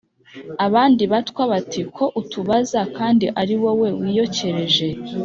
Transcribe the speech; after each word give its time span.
abandi 0.65 1.03
batwa 1.11 1.41
bati: 1.51 1.81
«ko 1.95 2.05
utubaza 2.21 2.81
kandi 2.97 3.25
ari 3.41 3.55
wowe 3.61 3.89
wiyokereje, 3.99 4.87